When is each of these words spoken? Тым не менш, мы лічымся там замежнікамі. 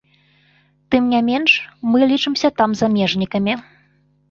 Тым 0.95 1.03
не 1.13 1.19
менш, 1.27 1.51
мы 1.91 2.09
лічымся 2.13 2.53
там 2.63 2.69
замежнікамі. 2.83 3.53